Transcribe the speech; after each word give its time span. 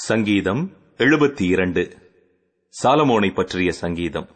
சங்கீதம் 0.00 0.72
எழுபத்தி 0.98 1.42
இரண்டு 1.42 1.96
சாலமோனை 2.82 3.34
பற்றிய 3.34 3.72
சங்கீதம். 3.72 4.28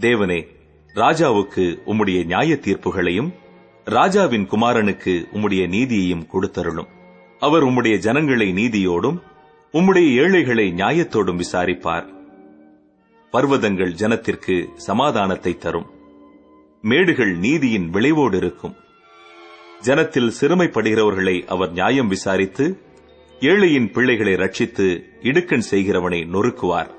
தேவனே 0.00 0.46
ராஜாவுக்கு 0.94 1.78
உம்முடைய 1.86 2.24
நியாய 2.24 2.54
தீர்ப்புகளையும் 2.54 3.34
ராஜாவின் 3.84 4.48
குமாரனுக்கு 4.48 5.26
உம்முடைய 5.32 5.68
நீதியையும் 5.68 6.26
கொடுத்தருளும். 6.32 6.86
அவர் 7.38 7.64
உம்முடைய 7.64 7.98
ஜனங்களை 7.98 8.52
நீதியோடும் 8.52 9.22
உம்முடைய 9.72 10.14
ஏழைகளை 10.14 10.72
நியாயத்தோடும் 10.72 11.40
விசாரிப்பார். 11.40 12.06
பர்வதங்கள் 13.32 13.92
ஜனத்திற்கு 13.92 14.68
சமாதானத்தை 14.76 15.58
தரும். 15.58 15.90
மேடுகள் 16.82 17.36
நீதியின் 17.36 17.90
விளைவோடு 17.90 18.36
இருக்கும். 18.36 18.74
ஜனத்தில் 19.82 20.32
சிறுமைப்படுகிறவர்களை 20.40 21.46
அவர் 21.46 21.70
நியாயம் 21.70 22.08
விசாரித்து 22.08 22.84
ஏழையின் 23.40 23.92
பிள்ளைகளை 23.92 24.32
ரட்சித்து 24.32 25.02
இடுக்கண் 25.20 25.62
செய்கிறவனை 25.70 26.26
நொறுக்குவார். 26.26 26.90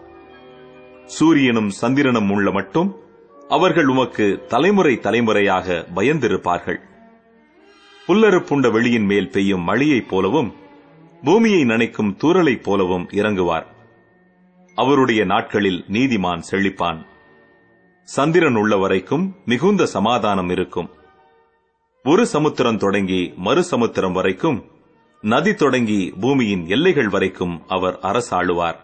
சூரியனும் 1.06 1.70
சந்திரனும் 1.70 2.30
உள்ள 2.30 2.52
மட்டும் 2.52 2.96
அவர்கள் 3.50 3.88
உமக்கு 3.88 4.46
தலைமுறை 4.48 5.00
தலைமுறையாக 5.00 5.86
பயந்திருப்பார்கள். 5.96 6.80
புல்லறுப்புண்ட 8.08 8.72
வெளியின் 8.72 9.06
மேல் 9.06 9.30
பெய்யும் 9.30 9.62
மழையைப் 9.62 10.10
போலவும் 10.10 10.54
பூமியை 11.24 11.62
நனைக்கும் 11.62 12.16
தூரலைப் 12.18 12.64
போலவும் 12.64 13.10
இறங்குவார். 13.10 13.66
அவருடைய 14.76 15.26
நாட்களில் 15.26 15.86
நீதிமான் 15.88 16.42
செழிப்பான். 16.52 17.06
சந்திரன் 18.04 18.56
உள்ள 18.56 18.78
வரைக்கும் 18.78 19.36
மிகுந்த 19.46 19.86
சமாதானம் 19.86 20.50
இருக்கும். 20.50 20.90
ஒரு 22.04 22.26
சமுத்திரம் 22.26 22.78
தொடங்கி 22.78 23.34
மறு 23.38 23.64
சமுத்திரம் 23.64 24.12
வரைக்கும் 24.12 24.66
நதி 25.22 25.54
தொடங்கி 25.54 26.14
பூமியின் 26.20 26.68
எல்லைகள் 26.68 27.08
வரைக்கும் 27.08 27.64
அவர் 27.68 28.00
அரசாளுவார். 28.02 28.76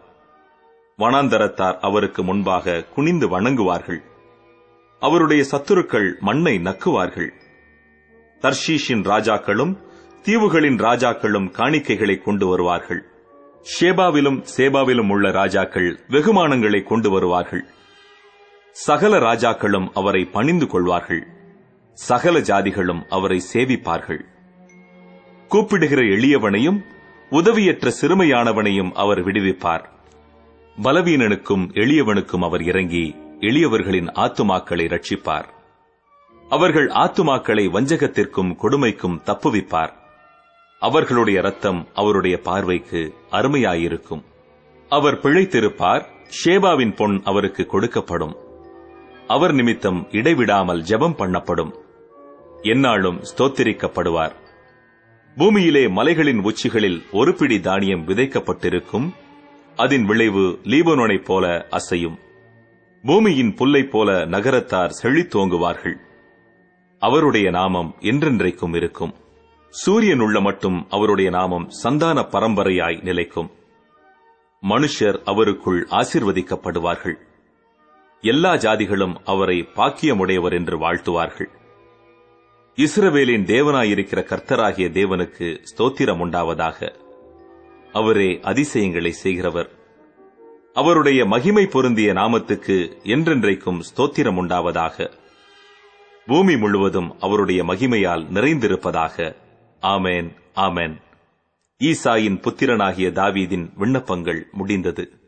வனாந்தரத்தார் 0.97 1.77
அவருக்கு 1.79 2.23
முன்பாக 2.23 2.83
குனிந்து 2.83 3.41
வணங்குவார்கள். 3.41 4.01
அவருடைய 4.99 5.45
சத்துருக்கள் 5.51 6.19
மண்ணை 6.19 6.55
நக்குவார்கள். 6.55 7.29
தர்ஷீஷின் 8.41 9.03
ராஜாக்களும் 9.03 9.77
தீவுகளின் 10.23 10.77
ராஜாக்களும் 10.77 11.49
காணிக்கைகளை 11.49 12.21
கொண்டு 12.21 12.47
வருவார்கள். 12.47 13.05
ஷேபாவிலும் 13.79 14.45
சேபாவிலும் 14.57 15.09
உள்ள 15.09 15.31
ராஜாக்கள் 15.31 15.99
வெகுமானங்களை 16.09 16.83
கொண்டு 16.83 17.09
வருவார்கள். 17.09 17.65
சகல 18.71 19.19
ராஜாக்களும் 19.19 19.89
அவரை 19.93 20.25
பணிந்து 20.25 20.67
கொள்வார்கள். 20.67 21.27
சகல 21.93 22.39
ஜாதிகளும் 22.39 23.05
அவரை 23.09 23.41
சேவிப்பார்கள். 23.53 24.31
கூப்பிடுகிற 25.53 26.01
எளியவனையும் 26.01 26.79
உதவியற்ற 27.29 27.91
சிறுமையானவனையும் 28.01 28.91
அவர் 28.91 29.25
விடுவிப்பார். 29.25 29.83
பலவீனனுக்கும் 30.83 31.65
எளியவனுக்கும் 31.73 32.43
அவர் 32.43 32.63
இறங்கி 32.63 33.15
எளியவர்களின் 33.39 34.07
ஆத்துமாக்களை 34.15 34.85
ரட்சிப்பார் 34.87 35.45
அவர்கள் 36.49 36.87
ஆத்துமாக்களை 36.87 37.65
வஞ்சகத்திற்கும் 37.69 38.55
கொடுமைக்கும் 38.55 39.19
தப்புவிப்பார். 39.25 39.93
அவர்களுடைய 40.79 41.41
ரத்தம் 41.41 41.87
அவருடைய 41.93 42.37
பார்வைக்கு 42.37 43.13
அருமையாயிருக்கும். 43.31 44.23
அவர் 44.89 45.21
பிழைத்திருப்பார் 45.21 46.05
ஷேபாவின் 46.45 46.95
பொன் 46.95 47.21
அவருக்கு 47.23 47.67
கொடுக்கப்படும். 47.71 48.35
அவர் 49.27 49.53
நிமித்தம் 49.53 50.07
இடைவிடாமல் 50.11 50.81
ஜெபம் 50.81 51.17
பண்ணப்படும். 51.17 51.73
எந்நாளும் 52.63 53.23
ஸ்தோத்திரிக்கப்படுவார். 53.35 54.41
பூமியிலே 55.37 55.87
மலைகளின் 55.87 56.43
உச்சிகளில் 56.43 57.03
ஒரு 57.11 57.35
பிடி 57.35 57.59
தானியம் 57.59 58.07
விதைக்கப்பட்டிருக்கும். 58.07 59.13
அதன் 59.75 60.05
விளைவு 60.05 60.59
லீபனோனைப் 60.63 61.25
போல 61.25 61.67
அசையும். 61.69 62.17
பூமியின் 63.01 63.55
புல்லைப் 63.55 63.89
போல 63.89 64.25
நகரத்தார் 64.25 64.91
செழித்தோங்குவார்கள் 65.03 65.95
அவருடைய 66.99 67.49
நாமம் 67.49 67.95
என்றென்றைக்கும் 67.99 68.75
இருக்கும். 68.75 69.13
சூரியன் 69.69 70.19
உள்ள 70.19 70.41
மட்டும் 70.41 70.87
அவருடைய 70.89 71.29
நாமம் 71.29 71.69
சந்தான 71.69 72.21
பரம்பரையாய் 72.21 73.03
நிலைக்கும். 73.03 73.51
மனுஷர் 74.69 75.19
அவருக்குள் 75.25 75.81
ஆசிர்வதிக்கப்படுவார்கள். 75.89 77.15
எல்லா 78.21 78.53
ஜாதிகளும் 78.53 79.15
அவரை 79.25 79.67
பாக்கியமுடையவர் 79.75 80.53
என்று 80.53 80.77
வாழ்த்துவார்கள். 80.77 81.49
இஸ்ரவேலின் 82.75 83.45
தேவனாயிருக்கிற 83.45 84.21
கர்த்தராகிய 84.23 84.87
தேவனுக்கு 84.89 85.57
ஸ்தோத்திரம் 85.63 86.17
உண்டாவதாக. 86.17 86.93
அவரே 87.93 88.39
அதிசயங்களை 88.43 89.11
செய்கிறவர். 89.11 89.69
அவருடைய 90.73 91.25
மகிமை 91.25 91.65
பொருந்திய 91.65 92.13
நாமத்துக்கு 92.13 92.97
என்றென்றைக்கும் 93.03 93.79
ஸ்தோத்திரம் 93.79 94.37
உண்டாவதாக. 94.37 95.11
பூமி 96.25 96.57
முழுவதும் 96.57 97.19
அவருடைய 97.19 97.63
மகிமையால் 97.63 98.25
நிறைந்திருப்பதாக. 98.31 99.35
ஆமேன் 99.81 100.35
ஆமேன். 100.55 101.01
ஈசாயின் 101.79 102.39
புத்திரனாகிய 102.39 103.11
தாவீதின் 103.11 103.69
விண்ணப்பங்கள் 103.75 104.47
முடிந்தது. 104.51 105.22